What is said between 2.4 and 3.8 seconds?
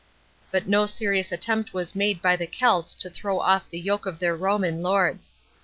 Celts to throw off the